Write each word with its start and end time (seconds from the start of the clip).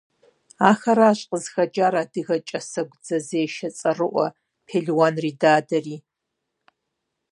Ахэрщ 0.69 1.19
къызыхэкӀар 1.29 1.93
адыгэ 2.01 2.37
кӀэсэгу 2.47 2.97
дзэзешэ 3.01 3.69
цӀэрыӀуэ, 3.77 4.27
пелуан 4.67 5.15
Ридадэри. 5.23 5.97